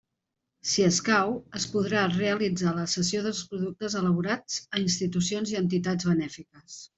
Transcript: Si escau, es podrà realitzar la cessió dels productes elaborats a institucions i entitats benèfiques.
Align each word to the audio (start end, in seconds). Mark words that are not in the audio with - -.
Si 0.69 0.85
escau, 0.85 1.33
es 1.59 1.67
podrà 1.73 2.05
realitzar 2.13 2.73
la 2.77 2.85
cessió 2.93 3.21
dels 3.27 3.43
productes 3.51 3.99
elaborats 4.01 4.57
a 4.79 4.83
institucions 4.87 5.55
i 5.55 5.61
entitats 5.61 6.11
benèfiques. 6.13 6.81